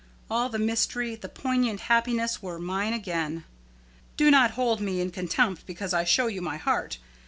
[0.31, 3.43] All the mystery, the poignant happiness were mine again.
[4.17, 6.97] Do not hold me in contempt because I show you my heart.